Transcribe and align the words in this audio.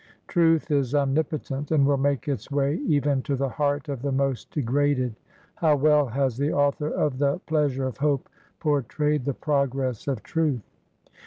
Truth 0.27 0.71
is 0.71 0.93
omnipo 0.95 1.39
tent, 1.43 1.69
and 1.69 1.85
will 1.85 1.95
make 1.99 2.27
its 2.27 2.49
way 2.49 2.73
even 2.87 3.21
to 3.21 3.35
the 3.35 3.49
heart 3.49 3.87
of 3.87 4.01
the 4.01 4.11
most 4.11 4.49
degraded. 4.49 5.15
How 5.53 5.75
well 5.75 6.07
has 6.07 6.37
the 6.39 6.51
author 6.51 6.89
of 6.89 7.19
the" 7.19 7.37
Pleasures 7.45 7.89
of 7.89 7.97
Hope?? 7.97 8.27
portrayed 8.59 9.25
the 9.25 9.35
progress 9.35 10.07
of 10.07 10.23
truth 10.23 10.63